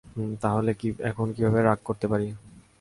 তাহলে 0.41 0.71
এখন 1.09 1.27
কীভাবে 1.35 1.59
রাগ 1.61 1.79
করতে 1.83 2.05
পারি? 2.11 2.27